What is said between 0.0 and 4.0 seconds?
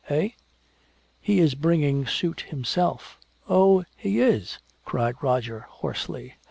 "Eh?" "He is bringing suit himself." "Oh!